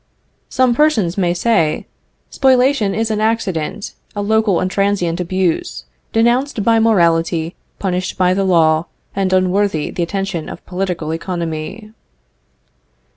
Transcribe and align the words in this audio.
Some 0.49 0.73
persons 0.73 1.15
may 1.15 1.31
say: 1.31 1.85
"Spoliation 2.31 2.95
is 2.95 3.11
an 3.11 3.21
accident, 3.21 3.93
a 4.15 4.23
local 4.23 4.59
and 4.59 4.71
transient 4.71 5.19
abuse, 5.19 5.85
denounced 6.11 6.63
by 6.63 6.79
morality, 6.79 7.55
punished 7.77 8.17
by 8.17 8.33
the 8.33 8.43
law, 8.43 8.87
and 9.15 9.31
unworthy 9.31 9.91
the 9.91 10.01
attention 10.01 10.49
of 10.49 10.65
political 10.65 11.11
economy." 11.13 11.91